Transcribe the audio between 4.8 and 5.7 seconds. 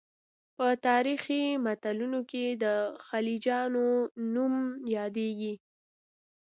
یادېږي.